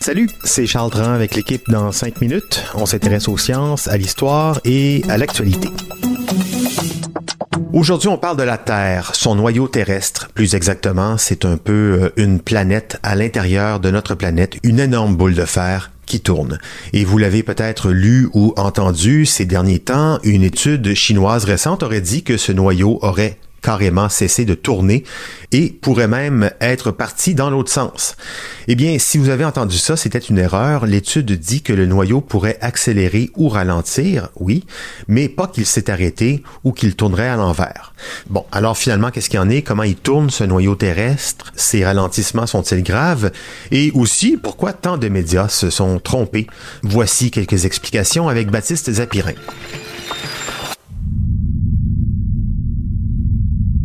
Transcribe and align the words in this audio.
Salut, 0.00 0.28
c'est 0.42 0.66
Charles 0.66 0.90
Dran 0.90 1.12
avec 1.12 1.36
l'équipe 1.36 1.62
dans 1.70 1.92
5 1.92 2.20
minutes. 2.20 2.64
On 2.74 2.86
s'intéresse 2.86 3.28
aux 3.28 3.38
sciences, 3.38 3.86
à 3.86 3.96
l'histoire 3.96 4.60
et 4.64 5.04
à 5.08 5.16
l'actualité. 5.16 5.68
Aujourd'hui, 7.72 8.08
on 8.08 8.18
parle 8.18 8.36
de 8.36 8.42
la 8.42 8.58
Terre, 8.58 9.14
son 9.14 9.36
noyau 9.36 9.68
terrestre. 9.68 10.30
Plus 10.34 10.56
exactement, 10.56 11.18
c'est 11.18 11.44
un 11.44 11.56
peu 11.56 12.00
euh, 12.02 12.12
une 12.16 12.40
planète 12.40 12.98
à 13.04 13.14
l'intérieur 13.14 13.78
de 13.78 13.92
notre 13.92 14.16
planète, 14.16 14.56
une 14.64 14.80
énorme 14.80 15.14
boule 15.14 15.36
de 15.36 15.44
fer 15.44 15.92
qui 16.06 16.20
tourne. 16.20 16.58
Et 16.92 17.04
vous 17.04 17.16
l'avez 17.16 17.44
peut-être 17.44 17.92
lu 17.92 18.28
ou 18.34 18.54
entendu 18.56 19.24
ces 19.24 19.44
derniers 19.44 19.78
temps, 19.78 20.18
une 20.24 20.42
étude 20.42 20.94
chinoise 20.94 21.44
récente 21.44 21.84
aurait 21.84 22.00
dit 22.00 22.24
que 22.24 22.36
ce 22.36 22.50
noyau 22.50 22.98
aurait 23.02 23.38
carrément 23.62 24.08
cessé 24.08 24.44
de 24.44 24.54
tourner 24.54 25.04
et 25.52 25.70
pourrait 25.70 26.08
même 26.08 26.50
être 26.60 26.90
parti 26.90 27.34
dans 27.34 27.50
l'autre 27.50 27.72
sens. 27.72 28.16
Eh 28.68 28.74
bien, 28.74 28.98
si 28.98 29.18
vous 29.18 29.28
avez 29.28 29.44
entendu 29.44 29.76
ça, 29.76 29.96
c'était 29.96 30.18
une 30.18 30.38
erreur. 30.38 30.86
L'étude 30.86 31.32
dit 31.32 31.62
que 31.62 31.72
le 31.72 31.86
noyau 31.86 32.20
pourrait 32.20 32.58
accélérer 32.60 33.30
ou 33.36 33.48
ralentir, 33.48 34.28
oui, 34.36 34.64
mais 35.08 35.28
pas 35.28 35.46
qu'il 35.46 35.66
s'est 35.66 35.90
arrêté 35.90 36.42
ou 36.64 36.72
qu'il 36.72 36.96
tournerait 36.96 37.28
à 37.28 37.36
l'envers. 37.36 37.92
Bon, 38.28 38.44
alors 38.52 38.76
finalement, 38.76 39.10
qu'est-ce 39.10 39.28
qu'il 39.30 39.40
en 39.40 39.50
est? 39.50 39.62
Comment 39.62 39.82
il 39.82 39.96
tourne 39.96 40.30
ce 40.30 40.44
noyau 40.44 40.74
terrestre? 40.74 41.52
Ces 41.56 41.84
ralentissements 41.84 42.46
sont-ils 42.46 42.82
graves? 42.82 43.30
Et 43.70 43.90
aussi, 43.94 44.36
pourquoi 44.36 44.72
tant 44.72 44.96
de 44.98 45.08
médias 45.08 45.48
se 45.48 45.70
sont 45.70 45.98
trompés? 45.98 46.46
Voici 46.82 47.30
quelques 47.30 47.64
explications 47.64 48.28
avec 48.28 48.50
Baptiste 48.50 48.90
Zapirin. 48.90 49.34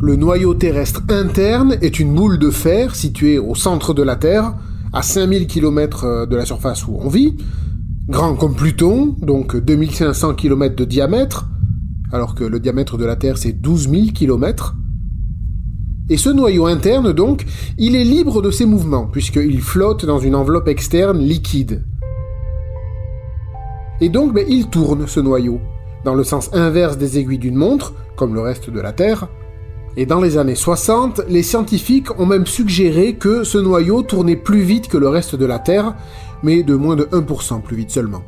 Le 0.00 0.14
noyau 0.14 0.54
terrestre 0.54 1.02
interne 1.08 1.76
est 1.82 1.98
une 1.98 2.14
boule 2.14 2.38
de 2.38 2.50
fer 2.50 2.94
située 2.94 3.36
au 3.36 3.56
centre 3.56 3.94
de 3.94 4.04
la 4.04 4.14
Terre, 4.14 4.54
à 4.92 5.02
5000 5.02 5.48
km 5.48 6.24
de 6.24 6.36
la 6.36 6.44
surface 6.44 6.86
où 6.86 6.96
on 7.00 7.08
vit, 7.08 7.36
grand 8.08 8.36
comme 8.36 8.54
Pluton, 8.54 9.16
donc 9.20 9.56
2500 9.56 10.34
km 10.34 10.76
de 10.76 10.84
diamètre, 10.84 11.48
alors 12.12 12.36
que 12.36 12.44
le 12.44 12.60
diamètre 12.60 12.96
de 12.96 13.04
la 13.04 13.16
Terre 13.16 13.38
c'est 13.38 13.52
12 13.52 13.90
000 13.90 14.02
km. 14.14 14.76
Et 16.10 16.16
ce 16.16 16.30
noyau 16.30 16.66
interne, 16.66 17.12
donc, 17.12 17.44
il 17.76 17.96
est 17.96 18.04
libre 18.04 18.40
de 18.40 18.52
ses 18.52 18.66
mouvements, 18.66 19.08
puisqu'il 19.08 19.60
flotte 19.60 20.06
dans 20.06 20.20
une 20.20 20.36
enveloppe 20.36 20.68
externe 20.68 21.18
liquide. 21.18 21.84
Et 24.00 24.08
donc, 24.08 24.32
ben, 24.32 24.46
il 24.48 24.68
tourne, 24.68 25.08
ce 25.08 25.18
noyau, 25.18 25.60
dans 26.04 26.14
le 26.14 26.22
sens 26.22 26.50
inverse 26.54 26.98
des 26.98 27.18
aiguilles 27.18 27.38
d'une 27.38 27.56
montre, 27.56 27.94
comme 28.16 28.32
le 28.32 28.40
reste 28.40 28.70
de 28.70 28.80
la 28.80 28.92
Terre, 28.92 29.28
et 29.98 30.06
dans 30.06 30.20
les 30.20 30.38
années 30.38 30.54
60, 30.54 31.22
les 31.28 31.42
scientifiques 31.42 32.20
ont 32.20 32.24
même 32.24 32.46
suggéré 32.46 33.14
que 33.14 33.42
ce 33.42 33.58
noyau 33.58 34.02
tournait 34.02 34.36
plus 34.36 34.60
vite 34.60 34.86
que 34.86 34.96
le 34.96 35.08
reste 35.08 35.34
de 35.34 35.44
la 35.44 35.58
Terre, 35.58 35.96
mais 36.44 36.62
de 36.62 36.76
moins 36.76 36.94
de 36.94 37.06
1% 37.06 37.62
plus 37.62 37.74
vite 37.74 37.90
seulement. 37.90 38.22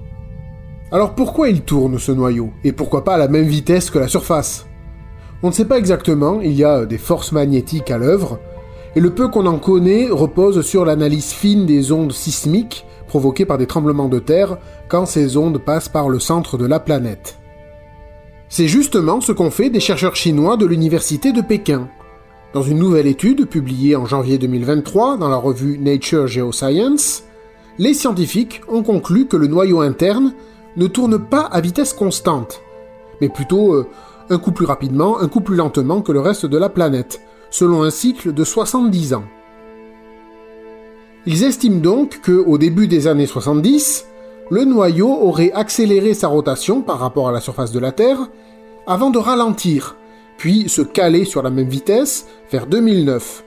Alors 0.91 1.15
pourquoi 1.15 1.49
il 1.49 1.61
tourne 1.61 1.97
ce 2.00 2.11
noyau? 2.11 2.50
Et 2.65 2.72
pourquoi 2.72 3.05
pas 3.05 3.15
à 3.15 3.19
la 3.19 3.28
même 3.28 3.47
vitesse 3.47 3.89
que 3.89 4.00
la 4.00 4.09
surface? 4.09 4.67
On 5.44 5.47
ne 5.47 5.53
sait 5.53 5.65
pas 5.65 5.78
exactement, 5.78 6.41
il 6.41 6.55
y 6.55 6.65
a 6.65 6.87
des 6.87 6.99
forces 6.99 7.31
magnétiques 7.31 7.93
à 7.93 7.99
l'œuvre, 7.99 8.41
et 8.97 9.00
le 9.00 9.11
peu 9.11 9.28
qu'on 9.28 9.47
en 9.47 9.59
connaît 9.59 10.09
repose 10.11 10.62
sur 10.62 10.84
l'analyse 10.84 11.31
fine 11.31 11.67
des 11.67 11.93
ondes 11.93 12.12
sismiques 12.12 12.84
provoquées 13.06 13.47
par 13.47 13.59
des 13.59 13.69
tremblements 13.69 14.09
de 14.09 14.19
terre 14.19 14.59
quand 14.89 15.06
ces 15.06 15.37
ondes 15.37 15.59
passent 15.59 15.89
par 15.89 16.09
le 16.09 16.19
centre 16.19 16.59
de 16.59 16.67
la 16.67 16.81
planète. 16.81 17.40
C'est 18.53 18.66
justement 18.66 19.21
ce 19.21 19.31
qu'ont 19.31 19.53
fait 19.53 19.71
des 19.71 19.78
chercheurs 19.78 20.16
chinois 20.16 20.56
de 20.56 20.66
l'université 20.66 21.31
de 21.31 21.41
Pékin. 21.41 21.88
Dans 22.53 22.62
une 22.62 22.81
nouvelle 22.81 23.06
étude 23.06 23.47
publiée 23.47 23.94
en 23.94 24.06
janvier 24.06 24.38
2023 24.38 25.19
dans 25.19 25.28
la 25.28 25.37
revue 25.37 25.78
Nature 25.78 26.27
Geoscience, 26.27 27.22
les 27.78 27.94
scientifiques 27.94 28.62
ont 28.66 28.83
conclu 28.83 29.27
que 29.27 29.37
le 29.37 29.47
noyau 29.47 29.81
interne 29.83 30.34
ne 30.77 30.88
tourne 30.88 31.21
pas 31.21 31.43
à 31.43 31.61
vitesse 31.61 31.93
constante, 31.93 32.61
mais 33.21 33.28
plutôt 33.28 33.72
euh, 33.72 33.87
un 34.31 34.38
coup 34.38 34.50
plus 34.50 34.67
rapidement, 34.67 35.21
un 35.21 35.28
coup 35.28 35.43
plus 35.43 35.55
lentement 35.55 36.03
que 36.03 36.11
le 36.11 36.21
reste 36.21 36.44
de 36.44 36.59
la 36.59 36.69
planète, 36.69 37.21
selon 37.50 37.84
un 37.84 37.91
cycle 37.91 38.34
de 38.34 38.43
70 38.43 39.15
ans. 39.15 39.25
Ils 41.25 41.44
estiment 41.44 41.81
donc 41.81 42.21
que, 42.21 42.32
au 42.32 42.59
début 42.59 42.88
des 42.88 43.06
années 43.06 43.27
70, 43.28 44.06
le 44.50 44.65
noyau 44.65 45.09
aurait 45.09 45.53
accéléré 45.53 46.12
sa 46.12 46.28
rotation 46.28 46.83
par 46.83 46.99
rapport 46.99 47.28
à 47.28 47.33
la 47.33 47.41
surface 47.41 47.72
de 47.72 47.78
la 47.78 47.93
Terre 47.93 48.19
avant 48.87 49.11
de 49.11 49.19
ralentir, 49.19 49.97
puis 50.37 50.69
se 50.69 50.83
caler 50.83 51.25
sur 51.25 51.43
la 51.43 51.50
même 51.50 51.69
vitesse 51.69 52.27
vers 52.50 52.66
2009. 52.66 53.44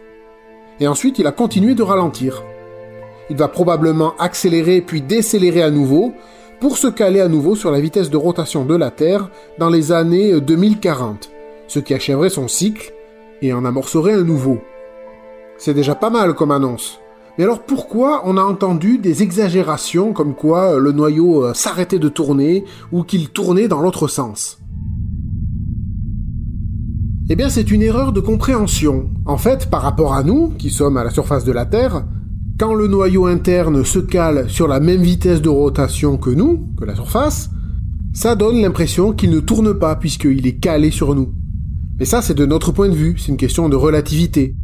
Et 0.80 0.88
ensuite 0.88 1.20
il 1.20 1.28
a 1.28 1.32
continué 1.32 1.76
de 1.76 1.84
ralentir. 1.84 2.42
Il 3.30 3.36
va 3.36 3.50
probablement 3.50 4.16
accélérer 4.18 4.82
puis 4.82 5.02
décélérer 5.02 5.62
à 5.62 5.72
nouveau 5.72 6.14
pour 6.62 6.78
se 6.78 6.88
caler 6.88 7.20
à 7.20 7.28
nouveau 7.28 7.56
sur 7.56 7.72
la 7.72 7.82
vitesse 7.82 8.10
de 8.10 8.18
rotation 8.18 8.64
de 8.64 8.76
la 8.76 8.90
Terre 8.90 9.30
dans 9.60 9.70
les 9.70 9.92
années 9.92 10.40
2040, 10.40 11.30
ce 11.68 11.80
qui 11.80 11.94
achèverait 11.94 12.30
son 12.30 12.48
cycle 12.48 12.94
et 13.42 13.52
en 13.52 13.66
amorcerait 13.66 14.14
un 14.14 14.24
nouveau. 14.24 14.60
C'est 15.58 15.74
déjà 15.74 15.96
pas 15.96 16.10
mal 16.10 16.34
comme 16.34 16.52
annonce. 16.52 17.03
Mais 17.38 17.46
alors 17.46 17.64
pourquoi 17.64 18.22
on 18.26 18.38
a 18.38 18.44
entendu 18.44 19.00
des 19.00 19.24
exagérations 19.24 20.14
comme 20.14 20.36
quoi 20.36 20.78
le 20.78 20.92
noyau 20.92 21.46
euh, 21.46 21.54
s'arrêtait 21.56 21.98
de 21.98 22.10
tourner 22.10 22.64
ou 22.92 23.02
qu'il 23.04 23.30
tournait 23.30 23.68
dans 23.68 23.82
l'autre 23.82 24.08
sens? 24.08 24.60
Eh 27.30 27.36
bien 27.36 27.50
c'est 27.50 27.72
une 27.72 27.82
erreur 27.82 28.14
de 28.14 28.20
compréhension. 28.20 29.10
En 29.26 29.38
fait, 29.38 29.68
par 29.72 29.82
rapport 29.82 30.14
à 30.14 30.24
nous, 30.24 30.50
qui 30.60 30.70
sommes 30.70 30.98
à 30.98 31.04
la 31.04 31.10
surface 31.10 31.44
de 31.44 31.52
la 31.52 31.66
Terre, 31.66 32.06
quand 32.60 32.76
le 32.76 32.88
noyau 32.88 33.26
interne 33.26 33.84
se 33.84 33.98
cale 33.98 34.48
sur 34.48 34.68
la 34.68 34.80
même 34.80 35.02
vitesse 35.02 35.42
de 35.42 35.50
rotation 35.50 36.18
que 36.18 36.30
nous, 36.30 36.68
que 36.78 36.86
la 36.86 36.94
surface, 36.94 37.50
ça 38.14 38.36
donne 38.36 38.62
l'impression 38.62 39.12
qu'il 39.12 39.32
ne 39.32 39.40
tourne 39.40 39.74
pas 39.74 39.96
puisqu'il 39.96 40.46
est 40.46 40.60
calé 40.60 40.92
sur 40.92 41.16
nous. 41.16 41.34
Mais 41.98 42.06
ça 42.06 42.22
c'est 42.22 42.36
de 42.36 42.46
notre 42.46 42.72
point 42.72 42.90
de 42.90 42.96
vue, 42.96 43.16
c'est 43.18 43.30
une 43.30 43.38
question 43.38 43.70
de 43.70 43.76
relativité. 43.76 44.56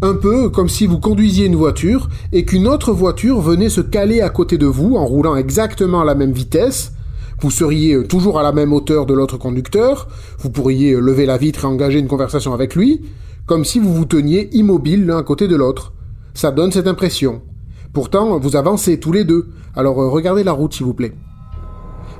Un 0.00 0.14
peu 0.14 0.48
comme 0.48 0.68
si 0.68 0.86
vous 0.86 1.00
conduisiez 1.00 1.46
une 1.46 1.56
voiture 1.56 2.08
et 2.30 2.44
qu'une 2.44 2.68
autre 2.68 2.92
voiture 2.92 3.40
venait 3.40 3.68
se 3.68 3.80
caler 3.80 4.20
à 4.20 4.30
côté 4.30 4.56
de 4.56 4.66
vous 4.66 4.94
en 4.94 5.04
roulant 5.04 5.34
exactement 5.34 6.02
à 6.02 6.04
la 6.04 6.14
même 6.14 6.30
vitesse. 6.30 6.92
Vous 7.40 7.50
seriez 7.50 8.04
toujours 8.04 8.38
à 8.38 8.44
la 8.44 8.52
même 8.52 8.72
hauteur 8.72 9.06
de 9.06 9.14
l'autre 9.14 9.38
conducteur, 9.38 10.06
vous 10.38 10.50
pourriez 10.50 10.94
lever 10.94 11.26
la 11.26 11.36
vitre 11.36 11.64
et 11.64 11.66
engager 11.66 11.98
une 11.98 12.06
conversation 12.06 12.54
avec 12.54 12.76
lui, 12.76 13.06
comme 13.44 13.64
si 13.64 13.80
vous 13.80 13.92
vous 13.92 14.04
teniez 14.04 14.48
immobile 14.56 15.04
l'un 15.04 15.18
à 15.18 15.24
côté 15.24 15.48
de 15.48 15.56
l'autre. 15.56 15.92
Ça 16.32 16.52
donne 16.52 16.70
cette 16.70 16.86
impression. 16.86 17.42
Pourtant, 17.92 18.38
vous 18.38 18.54
avancez 18.54 19.00
tous 19.00 19.10
les 19.10 19.24
deux, 19.24 19.48
alors 19.74 20.00
euh, 20.00 20.08
regardez 20.08 20.44
la 20.44 20.52
route 20.52 20.74
s'il 20.74 20.86
vous 20.86 20.94
plaît. 20.94 21.14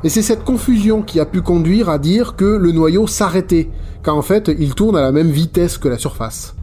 Et 0.03 0.09
c'est 0.09 0.23
cette 0.23 0.43
confusion 0.43 1.03
qui 1.03 1.21
a 1.21 1.27
pu 1.27 1.43
conduire 1.43 1.91
à 1.91 1.99
dire 1.99 2.35
que 2.35 2.45
le 2.45 2.73
noyau 2.73 3.07
s'arrêtait, 3.07 3.69
quand 4.03 4.19
en 4.19 4.23
fait 4.23 4.51
il 4.59 4.75
tourne 4.75 4.97
à 4.97 5.01
la 5.01 5.13
même 5.13 5.31
vitesse 5.31 5.79
que 5.79 5.87
la 5.87 5.99
surface. 5.99 6.57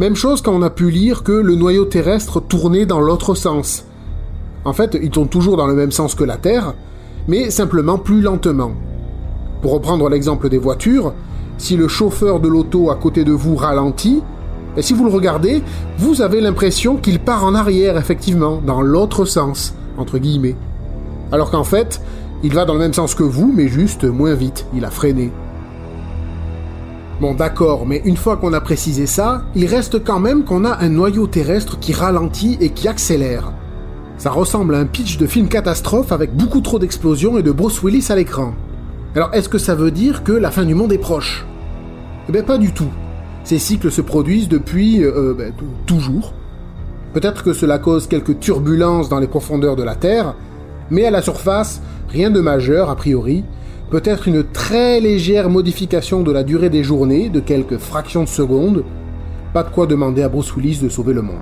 Même 0.00 0.16
chose 0.16 0.40
quand 0.40 0.54
on 0.54 0.62
a 0.62 0.70
pu 0.70 0.90
lire 0.90 1.22
que 1.22 1.30
le 1.30 1.56
noyau 1.56 1.84
terrestre 1.84 2.40
tournait 2.40 2.86
dans 2.86 3.00
l'autre 3.00 3.34
sens. 3.34 3.84
En 4.64 4.72
fait, 4.72 4.96
il 4.98 5.10
tourne 5.10 5.28
toujours 5.28 5.58
dans 5.58 5.66
le 5.66 5.74
même 5.74 5.92
sens 5.92 6.14
que 6.14 6.24
la 6.24 6.38
Terre, 6.38 6.72
mais 7.28 7.50
simplement 7.50 7.98
plus 7.98 8.22
lentement. 8.22 8.72
Pour 9.60 9.72
reprendre 9.72 10.08
l'exemple 10.08 10.48
des 10.48 10.56
voitures, 10.56 11.12
si 11.58 11.76
le 11.76 11.86
chauffeur 11.86 12.40
de 12.40 12.48
l'auto 12.48 12.90
à 12.90 12.96
côté 12.96 13.24
de 13.24 13.32
vous 13.32 13.56
ralentit, 13.56 14.22
et 14.74 14.80
si 14.80 14.94
vous 14.94 15.04
le 15.04 15.10
regardez, 15.10 15.62
vous 15.98 16.22
avez 16.22 16.40
l'impression 16.40 16.96
qu'il 16.96 17.20
part 17.20 17.44
en 17.44 17.54
arrière, 17.54 17.98
effectivement, 17.98 18.62
dans 18.64 18.80
l'autre 18.80 19.26
sens, 19.26 19.74
entre 19.98 20.16
guillemets. 20.16 20.56
Alors 21.30 21.50
qu'en 21.50 21.64
fait, 21.64 22.00
il 22.42 22.54
va 22.54 22.64
dans 22.64 22.72
le 22.72 22.80
même 22.80 22.94
sens 22.94 23.14
que 23.14 23.22
vous, 23.22 23.52
mais 23.54 23.68
juste 23.68 24.04
moins 24.04 24.32
vite, 24.32 24.64
il 24.74 24.86
a 24.86 24.90
freiné. 24.90 25.30
Bon 27.20 27.34
d'accord, 27.34 27.84
mais 27.86 28.00
une 28.06 28.16
fois 28.16 28.38
qu'on 28.38 28.54
a 28.54 28.62
précisé 28.62 29.04
ça, 29.04 29.42
il 29.54 29.66
reste 29.66 30.02
quand 30.02 30.20
même 30.20 30.42
qu'on 30.42 30.64
a 30.64 30.78
un 30.82 30.88
noyau 30.88 31.26
terrestre 31.26 31.78
qui 31.78 31.92
ralentit 31.92 32.56
et 32.62 32.70
qui 32.70 32.88
accélère. 32.88 33.52
Ça 34.16 34.30
ressemble 34.30 34.74
à 34.74 34.78
un 34.78 34.86
pitch 34.86 35.18
de 35.18 35.26
film 35.26 35.48
catastrophe 35.48 36.12
avec 36.12 36.34
beaucoup 36.34 36.62
trop 36.62 36.78
d'explosions 36.78 37.36
et 37.36 37.42
de 37.42 37.52
Bruce 37.52 37.82
Willis 37.82 38.06
à 38.08 38.14
l'écran. 38.14 38.54
Alors 39.14 39.34
est-ce 39.34 39.50
que 39.50 39.58
ça 39.58 39.74
veut 39.74 39.90
dire 39.90 40.24
que 40.24 40.32
la 40.32 40.50
fin 40.50 40.64
du 40.64 40.74
monde 40.74 40.94
est 40.94 40.98
proche? 40.98 41.44
Eh 42.26 42.32
bien 42.32 42.42
pas 42.42 42.56
du 42.56 42.72
tout. 42.72 42.90
ces 43.44 43.58
cycles 43.58 43.90
se 43.90 44.00
produisent 44.00 44.48
depuis 44.48 45.04
euh, 45.04 45.34
ben, 45.36 45.52
toujours. 45.84 46.32
Peut-être 47.12 47.42
que 47.42 47.52
cela 47.52 47.78
cause 47.78 48.06
quelques 48.06 48.40
turbulences 48.40 49.10
dans 49.10 49.20
les 49.20 49.26
profondeurs 49.26 49.76
de 49.76 49.82
la 49.82 49.94
Terre, 49.94 50.36
mais 50.90 51.04
à 51.04 51.10
la 51.10 51.20
surface, 51.20 51.82
rien 52.08 52.30
de 52.30 52.40
majeur 52.40 52.88
a 52.88 52.96
priori. 52.96 53.44
Peut-être 53.90 54.28
une 54.28 54.44
très 54.44 55.00
légère 55.00 55.50
modification 55.50 56.22
de 56.22 56.30
la 56.30 56.44
durée 56.44 56.70
des 56.70 56.84
journées, 56.84 57.28
de 57.28 57.40
quelques 57.40 57.78
fractions 57.78 58.22
de 58.22 58.28
secondes. 58.28 58.84
Pas 59.52 59.64
de 59.64 59.70
quoi 59.70 59.88
demander 59.88 60.22
à 60.22 60.28
Bruce 60.28 60.54
Willis 60.54 60.78
de 60.80 60.88
sauver 60.88 61.12
le 61.12 61.22
monde. 61.22 61.40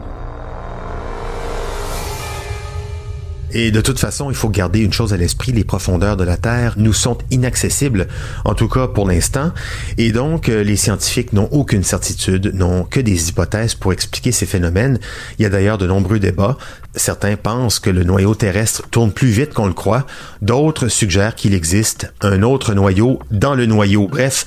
Et 3.52 3.70
de 3.70 3.80
toute 3.80 3.98
façon, 3.98 4.30
il 4.30 4.36
faut 4.36 4.50
garder 4.50 4.80
une 4.80 4.92
chose 4.92 5.12
à 5.12 5.16
l'esprit, 5.16 5.52
les 5.52 5.64
profondeurs 5.64 6.16
de 6.16 6.24
la 6.24 6.36
Terre 6.36 6.74
nous 6.76 6.92
sont 6.92 7.16
inaccessibles, 7.30 8.08
en 8.44 8.54
tout 8.54 8.68
cas 8.68 8.86
pour 8.88 9.08
l'instant, 9.08 9.52
et 9.96 10.12
donc 10.12 10.48
euh, 10.48 10.62
les 10.62 10.76
scientifiques 10.76 11.32
n'ont 11.32 11.48
aucune 11.50 11.82
certitude, 11.82 12.52
n'ont 12.54 12.84
que 12.84 13.00
des 13.00 13.30
hypothèses 13.30 13.74
pour 13.74 13.92
expliquer 13.92 14.32
ces 14.32 14.46
phénomènes. 14.46 14.98
Il 15.38 15.42
y 15.42 15.46
a 15.46 15.48
d'ailleurs 15.48 15.78
de 15.78 15.86
nombreux 15.86 16.18
débats. 16.18 16.58
Certains 16.94 17.36
pensent 17.36 17.78
que 17.78 17.90
le 17.90 18.04
noyau 18.04 18.34
terrestre 18.34 18.82
tourne 18.90 19.12
plus 19.12 19.28
vite 19.28 19.54
qu'on 19.54 19.66
le 19.66 19.72
croit, 19.72 20.06
d'autres 20.42 20.88
suggèrent 20.88 21.34
qu'il 21.34 21.54
existe 21.54 22.12
un 22.22 22.42
autre 22.42 22.74
noyau 22.74 23.20
dans 23.30 23.54
le 23.54 23.66
noyau. 23.66 24.08
Bref, 24.08 24.46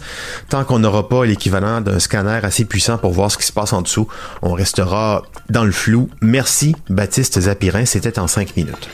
tant 0.49 0.63
qu'on 0.63 0.79
n'aura 0.79 1.07
pas 1.07 1.25
l'équivalent 1.25 1.81
d'un 1.81 1.99
scanner 1.99 2.39
assez 2.43 2.65
puissant 2.65 2.97
pour 2.97 3.13
voir 3.13 3.31
ce 3.31 3.37
qui 3.37 3.45
se 3.45 3.53
passe 3.53 3.73
en 3.73 3.81
dessous, 3.81 4.07
on 4.41 4.53
restera 4.53 5.23
dans 5.49 5.63
le 5.63 5.71
flou. 5.71 6.09
Merci 6.21 6.75
Baptiste 6.89 7.39
Zapirin, 7.39 7.85
c'était 7.85 8.19
en 8.19 8.27
cinq 8.27 8.55
minutes. 8.57 8.90